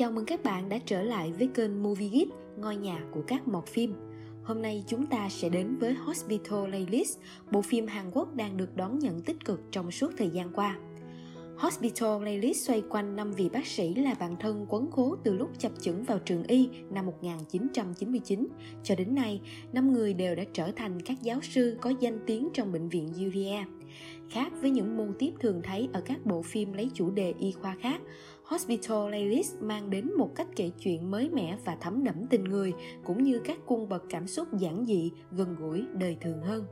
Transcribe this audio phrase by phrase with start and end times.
[0.00, 3.48] Chào mừng các bạn đã trở lại với kênh Movie Geek, ngôi nhà của các
[3.48, 3.94] mọt phim.
[4.44, 7.18] Hôm nay chúng ta sẽ đến với Hospital Playlist,
[7.50, 10.78] bộ phim Hàn Quốc đang được đón nhận tích cực trong suốt thời gian qua.
[11.56, 15.50] Hospital Playlist xoay quanh năm vị bác sĩ là bạn thân quấn khố từ lúc
[15.58, 18.48] chập chững vào trường y năm 1999
[18.82, 19.40] cho đến nay,
[19.72, 23.08] năm người đều đã trở thành các giáo sư có danh tiếng trong bệnh viện
[23.18, 23.64] Yuria.
[24.30, 27.52] Khác với những mô tiếp thường thấy ở các bộ phim lấy chủ đề y
[27.52, 28.00] khoa khác,
[28.50, 32.72] Hospital Playlist mang đến một cách kể chuyện mới mẻ và thấm đẫm tình người,
[33.04, 36.64] cũng như các cung bậc cảm xúc giản dị, gần gũi, đời thường hơn.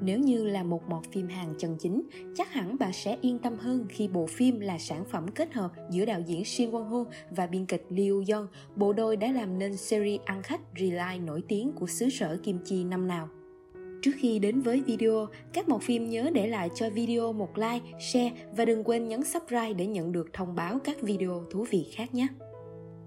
[0.00, 2.02] Nếu như là một mọt phim hàng chân chính,
[2.34, 5.70] chắc hẳn bạn sẽ yên tâm hơn khi bộ phim là sản phẩm kết hợp
[5.90, 8.46] giữa đạo diễn Shin Won Ho và biên kịch Lee Young,
[8.76, 12.58] bộ đôi đã làm nên series ăn khách Rely nổi tiếng của xứ sở Kim
[12.64, 13.28] Chi năm nào.
[14.06, 17.98] Trước khi đến với video, các mọt phim nhớ để lại cho video một like,
[18.00, 21.86] share và đừng quên nhấn subscribe để nhận được thông báo các video thú vị
[21.92, 22.26] khác nhé.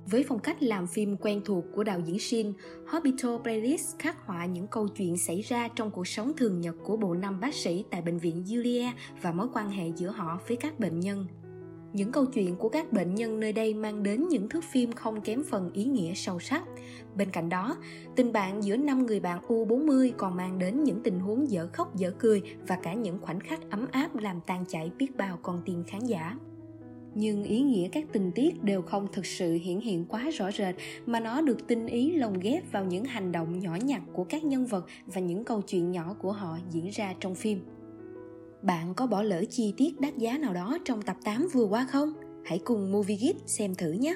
[0.06, 2.54] Với phong cách làm phim quen thuộc của đạo diễn Shin,
[2.88, 6.98] Hospital Playlist khắc họa những câu chuyện xảy ra trong cuộc sống thường nhật của
[6.98, 8.90] bộ năm bác sĩ tại bệnh viện Julia
[9.22, 11.26] và mối quan hệ giữa họ với các bệnh nhân.
[11.94, 15.22] Những câu chuyện của các bệnh nhân nơi đây mang đến những thước phim không
[15.22, 16.64] kém phần ý nghĩa sâu sắc.
[17.16, 17.78] Bên cạnh đó,
[18.16, 21.96] tình bạn giữa năm người bạn U40 còn mang đến những tình huống dở khóc
[21.96, 25.62] dở cười và cả những khoảnh khắc ấm áp làm tan chảy biết bao con
[25.66, 26.36] tim khán giả
[27.16, 30.76] nhưng ý nghĩa các tình tiết đều không thực sự hiển hiện quá rõ rệt
[31.06, 34.44] mà nó được tinh ý lồng ghép vào những hành động nhỏ nhặt của các
[34.44, 37.60] nhân vật và những câu chuyện nhỏ của họ diễn ra trong phim.
[38.62, 41.88] Bạn có bỏ lỡ chi tiết đắt giá nào đó trong tập 8 vừa qua
[41.92, 42.14] không?
[42.46, 44.16] Hãy cùng Movie Geek xem thử nhé!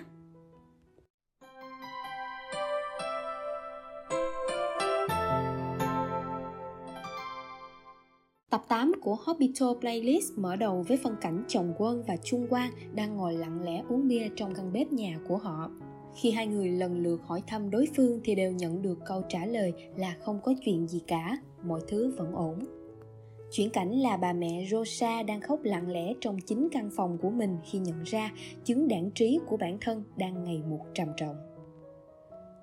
[8.50, 12.72] Tập 8 của Hospital Playlist mở đầu với phân cảnh chồng quân và Trung Quang
[12.94, 15.72] đang ngồi lặng lẽ uống bia trong căn bếp nhà của họ.
[16.16, 19.46] Khi hai người lần lượt hỏi thăm đối phương thì đều nhận được câu trả
[19.46, 22.83] lời là không có chuyện gì cả, mọi thứ vẫn ổn.
[23.56, 27.30] Chuyển cảnh là bà mẹ Rosa đang khóc lặng lẽ trong chính căn phòng của
[27.30, 28.31] mình khi nhận ra
[28.64, 31.36] chứng đảng trí của bản thân đang ngày một trầm trọng.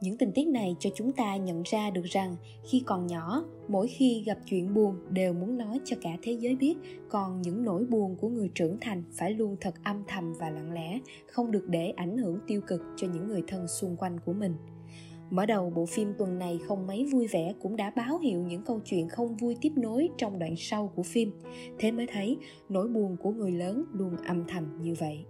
[0.01, 2.37] Những tình tiết này cho chúng ta nhận ra được rằng
[2.71, 6.57] khi còn nhỏ, mỗi khi gặp chuyện buồn đều muốn nói cho cả thế giới
[6.57, 6.75] biết,
[7.09, 10.73] còn những nỗi buồn của người trưởng thành phải luôn thật âm thầm và lặng
[10.73, 14.33] lẽ, không được để ảnh hưởng tiêu cực cho những người thân xung quanh của
[14.33, 14.55] mình.
[15.31, 18.63] Mở đầu bộ phim tuần này không mấy vui vẻ cũng đã báo hiệu những
[18.63, 21.33] câu chuyện không vui tiếp nối trong đoạn sau của phim.
[21.79, 22.37] Thế mới thấy,
[22.69, 25.25] nỗi buồn của người lớn luôn âm thầm như vậy.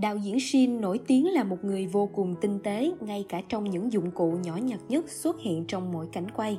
[0.00, 3.70] Đạo diễn Shin nổi tiếng là một người vô cùng tinh tế, ngay cả trong
[3.70, 6.58] những dụng cụ nhỏ nhặt nhất xuất hiện trong mỗi cảnh quay.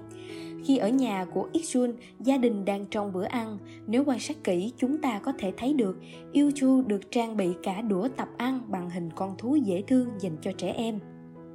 [0.66, 4.74] Khi ở nhà của Ikjun, gia đình đang trong bữa ăn, nếu quan sát kỹ
[4.78, 5.98] chúng ta có thể thấy được
[6.32, 6.52] Yêu
[6.88, 10.52] được trang bị cả đũa tập ăn bằng hình con thú dễ thương dành cho
[10.52, 11.00] trẻ em.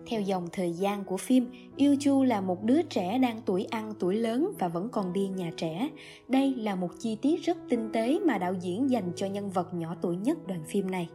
[0.06, 3.92] Theo dòng thời gian của phim, Yêu Chu là một đứa trẻ đang tuổi ăn
[3.98, 5.90] tuổi lớn và vẫn còn đi nhà trẻ.
[6.28, 9.74] Đây là một chi tiết rất tinh tế mà đạo diễn dành cho nhân vật
[9.74, 11.08] nhỏ tuổi nhất đoàn phim này.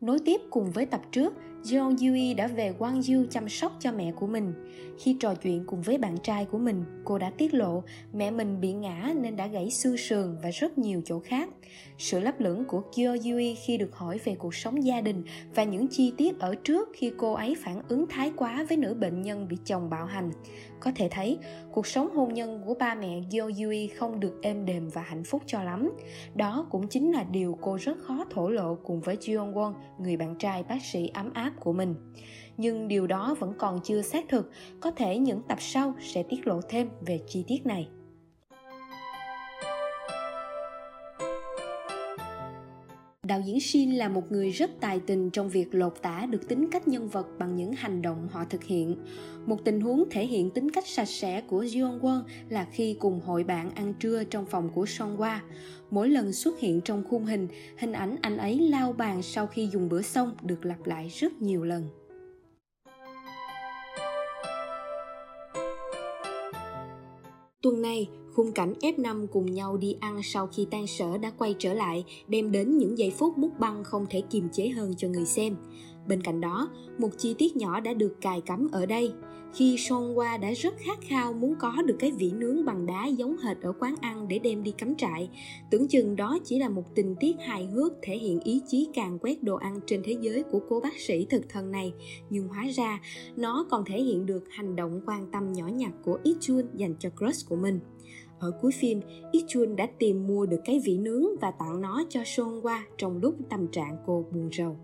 [0.00, 1.34] Nối tiếp cùng với tập trước,
[1.64, 4.52] John Yui đã về Gwangju chăm sóc cho mẹ của mình.
[4.98, 7.82] Khi trò chuyện cùng với bạn trai của mình, cô đã tiết lộ
[8.12, 11.48] mẹ mình bị ngã nên đã gãy xương sườn và rất nhiều chỗ khác.
[11.98, 15.22] Sự lấp lửng của Kyo Yui khi được hỏi về cuộc sống gia đình
[15.54, 18.94] và những chi tiết ở trước khi cô ấy phản ứng thái quá với nữ
[18.94, 20.30] bệnh nhân bị chồng bạo hành.
[20.80, 21.38] Có thể thấy,
[21.72, 25.24] cuộc sống hôn nhân của ba mẹ Kyo Yui không được êm đềm và hạnh
[25.24, 25.90] phúc cho lắm.
[26.34, 30.16] Đó cũng chính là điều cô rất khó thổ lộ cùng với Jeon Won, người
[30.16, 31.94] bạn trai bác sĩ ấm áp của mình.
[32.56, 34.50] Nhưng điều đó vẫn còn chưa xác thực,
[34.80, 37.88] có thể những tập sau sẽ tiết lộ thêm về chi tiết này.
[43.28, 46.70] Đạo diễn Shin là một người rất tài tình trong việc lột tả được tính
[46.70, 48.96] cách nhân vật bằng những hành động họ thực hiện.
[49.46, 53.20] Một tình huống thể hiện tính cách sạch sẽ của Jeon Won là khi cùng
[53.20, 55.38] hội bạn ăn trưa trong phòng của Song Hwa.
[55.90, 57.48] Mỗi lần xuất hiện trong khung hình,
[57.78, 61.42] hình ảnh anh ấy lao bàn sau khi dùng bữa xong được lặp lại rất
[61.42, 61.88] nhiều lần.
[67.68, 71.54] Tuần này, khung cảnh F5 cùng nhau đi ăn sau khi tan sở đã quay
[71.58, 75.08] trở lại, đem đến những giây phút bút băng không thể kiềm chế hơn cho
[75.08, 75.56] người xem.
[76.08, 76.68] Bên cạnh đó,
[76.98, 79.12] một chi tiết nhỏ đã được cài cắm ở đây.
[79.54, 83.36] Khi Sonwa đã rất khát khao muốn có được cái vỉ nướng bằng đá giống
[83.36, 85.30] hệt ở quán ăn để đem đi cắm trại,
[85.70, 89.18] tưởng chừng đó chỉ là một tình tiết hài hước thể hiện ý chí càng
[89.18, 91.92] quét đồ ăn trên thế giới của cô bác sĩ thực thần này,
[92.30, 93.00] nhưng hóa ra
[93.36, 97.10] nó còn thể hiện được hành động quan tâm nhỏ nhặt của Ichun dành cho
[97.18, 97.80] crush của mình.
[98.38, 99.00] Ở cuối phim,
[99.32, 103.34] Ichun đã tìm mua được cái vỉ nướng và tặng nó cho Sonwa trong lúc
[103.50, 104.76] tâm trạng cô buồn rầu.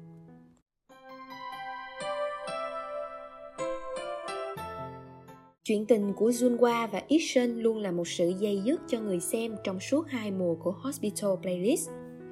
[5.69, 9.57] Chuyện tình của Junhwa và Ishun luôn là một sự dây dứt cho người xem
[9.65, 11.91] trong suốt hai mùa của Hospital Playlist.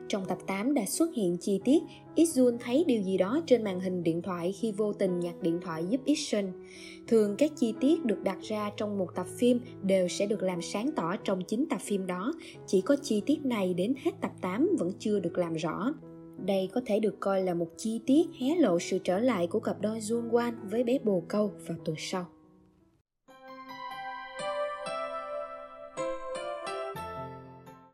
[0.08, 1.82] Trong tập 8 đã xuất hiện chi tiết
[2.14, 5.58] Ishun thấy điều gì đó trên màn hình điện thoại khi vô tình nhặt điện
[5.62, 6.44] thoại giúp Ishun.
[7.06, 10.62] Thường các chi tiết được đặt ra trong một tập phim đều sẽ được làm
[10.62, 12.32] sáng tỏ trong chính tập phim đó,
[12.67, 15.94] chỉ có chi tiết này đến hết tập 8 vẫn chưa được làm rõ.
[16.46, 19.61] Đây có thể được coi là một chi tiết hé lộ sự trở lại của
[19.61, 22.26] cặp đôi Jun Wan với bé bồ câu vào tuần sau.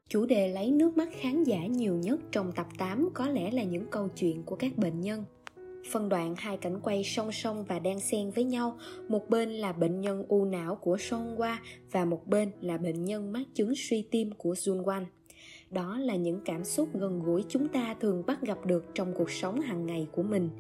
[0.09, 3.63] Chủ đề lấy nước mắt khán giả nhiều nhất trong tập 8 có lẽ là
[3.63, 5.25] những câu chuyện của các bệnh nhân.
[5.91, 8.79] Phân đoạn hai cảnh quay song song và đang xen với nhau,
[9.09, 11.57] một bên là bệnh nhân u não của Song Hwa
[11.93, 15.05] và một bên là bệnh nhân mắc chứng suy tim của Jun Wan.
[15.71, 19.31] Đó là những cảm xúc gần gũi chúng ta thường bắt gặp được trong cuộc
[19.31, 20.51] sống hàng ngày của mình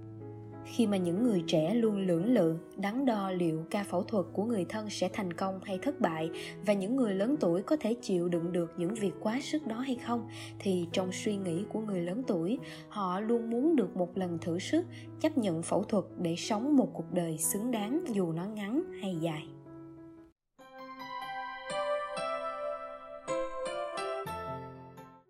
[0.68, 4.44] khi mà những người trẻ luôn lưỡng lự, đắn đo liệu ca phẫu thuật của
[4.44, 6.30] người thân sẽ thành công hay thất bại
[6.66, 9.78] và những người lớn tuổi có thể chịu đựng được những việc quá sức đó
[9.78, 10.28] hay không,
[10.58, 14.58] thì trong suy nghĩ của người lớn tuổi, họ luôn muốn được một lần thử
[14.58, 14.86] sức,
[15.20, 19.16] chấp nhận phẫu thuật để sống một cuộc đời xứng đáng dù nó ngắn hay
[19.20, 19.46] dài.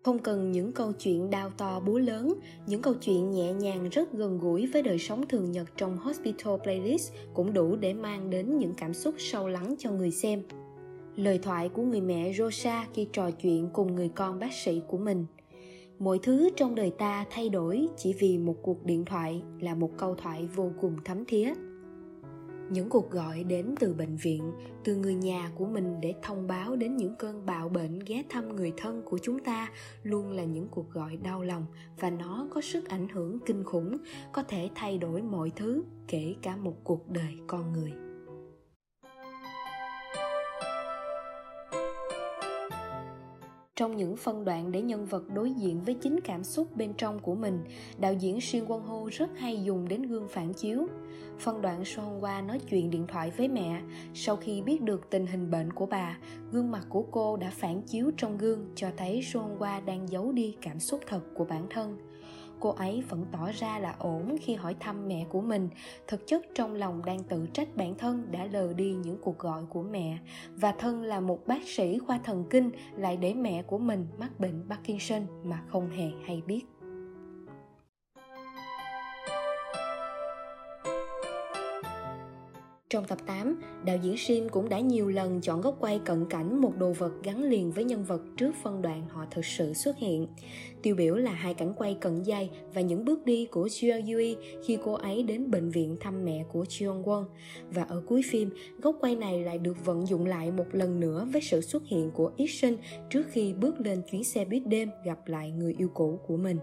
[0.03, 2.33] Không cần những câu chuyện đau to búa lớn,
[2.67, 6.53] những câu chuyện nhẹ nhàng rất gần gũi với đời sống thường nhật trong hospital
[6.63, 10.41] playlist cũng đủ để mang đến những cảm xúc sâu lắng cho người xem.
[11.15, 14.97] Lời thoại của người mẹ rosa khi trò chuyện cùng người con bác sĩ của
[14.97, 15.25] mình.
[15.99, 19.91] Mọi thứ trong đời ta thay đổi chỉ vì một cuộc điện thoại là một
[19.97, 21.53] câu thoại vô cùng thấm thía
[22.69, 24.51] những cuộc gọi đến từ bệnh viện,
[24.83, 28.55] từ người nhà của mình để thông báo đến những cơn bạo bệnh ghé thăm
[28.55, 29.71] người thân của chúng ta
[30.03, 31.65] luôn là những cuộc gọi đau lòng
[31.99, 33.97] và nó có sức ảnh hưởng kinh khủng,
[34.31, 38.08] có thể thay đổi mọi thứ kể cả một cuộc đời con người.
[43.79, 47.19] Trong những phân đoạn để nhân vật đối diện với chính cảm xúc bên trong
[47.19, 47.59] của mình,
[47.97, 50.87] đạo diễn xuyên quân hô rất hay dùng đến gương phản chiếu.
[51.39, 53.81] Phân đoạn sohn qua nói chuyện điện thoại với mẹ,
[54.13, 56.17] sau khi biết được tình hình bệnh của bà,
[56.51, 60.31] gương mặt của cô đã phản chiếu trong gương cho thấy sohn qua đang giấu
[60.31, 61.97] đi cảm xúc thật của bản thân
[62.59, 65.69] cô ấy vẫn tỏ ra là ổn khi hỏi thăm mẹ của mình.
[66.07, 69.63] Thực chất trong lòng đang tự trách bản thân đã lờ đi những cuộc gọi
[69.69, 70.17] của mẹ.
[70.55, 74.39] Và thân là một bác sĩ khoa thần kinh lại để mẹ của mình mắc
[74.39, 76.65] bệnh parkinson mà không hề hay biết.
[82.89, 86.61] Trong tập 8, đạo diễn Shin cũng đã nhiều lần chọn góc quay cận cảnh
[86.61, 89.97] một đồ vật gắn liền với nhân vật trước phân đoạn họ thực sự xuất
[89.97, 90.27] hiện.
[90.81, 94.37] Tiêu biểu là hai cảnh quay cận dây và những bước đi của Jeo Yui
[94.65, 97.25] khi cô ấy đến bệnh viện thăm mẹ của Jeong Won.
[97.71, 98.49] Và ở cuối phim,
[98.81, 102.11] góc quay này lại được vận dụng lại một lần nữa với sự xuất hiện
[102.11, 102.77] của Ishin
[103.09, 106.57] trước khi bước lên chuyến xe buýt đêm gặp lại người yêu cũ của mình.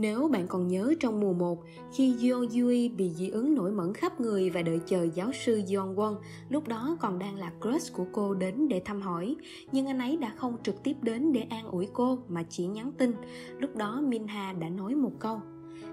[0.00, 3.94] Nếu bạn còn nhớ trong mùa 1, khi Yeon Yui bị dị ứng nổi mẩn
[3.94, 6.16] khắp người và đợi chờ giáo sư Yeon Won,
[6.48, 9.36] lúc đó còn đang là crush của cô đến để thăm hỏi,
[9.72, 12.92] nhưng anh ấy đã không trực tiếp đến để an ủi cô mà chỉ nhắn
[12.98, 13.12] tin.
[13.58, 15.40] Lúc đó Min Ha đã nói một câu,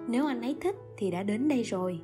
[0.07, 1.99] nếu anh ấy thích thì đã đến đây rồi.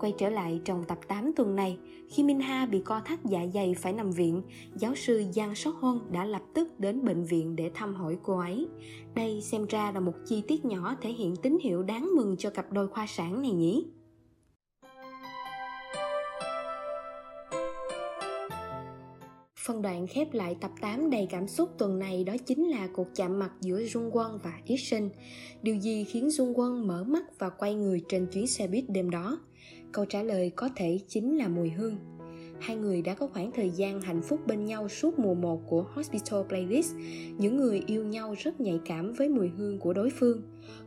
[0.00, 1.78] Quay trở lại trong tập 8 tuần này,
[2.08, 4.42] khi Minha bị co thắt dạ dày phải nằm viện,
[4.76, 8.38] giáo sư Giang Sóc Hôn đã lập tức đến bệnh viện để thăm hỏi cô
[8.38, 8.68] ấy.
[9.14, 12.50] Đây xem ra là một chi tiết nhỏ thể hiện tín hiệu đáng mừng cho
[12.50, 13.86] cặp đôi khoa sản này nhỉ?
[19.66, 23.06] Phân đoạn khép lại tập 8 đầy cảm xúc tuần này đó chính là cuộc
[23.14, 25.10] chạm mặt giữa Dung Quân và Yết Sinh.
[25.62, 29.10] Điều gì khiến Dung Quân mở mắt và quay người trên chuyến xe buýt đêm
[29.10, 29.40] đó?
[29.92, 31.96] Câu trả lời có thể chính là mùi hương
[32.60, 35.84] hai người đã có khoảng thời gian hạnh phúc bên nhau suốt mùa 1 của
[35.94, 36.94] Hospital Playlist.
[37.38, 40.42] Những người yêu nhau rất nhạy cảm với mùi hương của đối phương.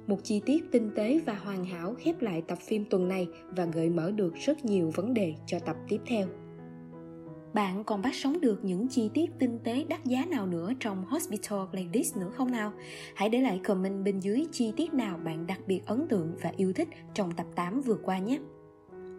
[0.07, 3.65] Một chi tiết tinh tế và hoàn hảo khép lại tập phim tuần này và
[3.65, 6.27] gợi mở được rất nhiều vấn đề cho tập tiếp theo.
[7.53, 11.05] Bạn còn bắt sống được những chi tiết tinh tế đắt giá nào nữa trong
[11.05, 12.73] Hospital Playlist nữa không nào?
[13.15, 16.51] Hãy để lại comment bên dưới chi tiết nào bạn đặc biệt ấn tượng và
[16.57, 18.39] yêu thích trong tập 8 vừa qua nhé.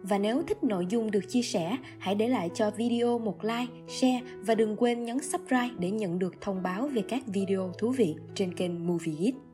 [0.09, 3.73] Và nếu thích nội dung được chia sẻ, hãy để lại cho video một like,
[3.87, 7.91] share và đừng quên nhấn subscribe để nhận được thông báo về các video thú
[7.91, 9.44] vị trên kênh Movie Geek.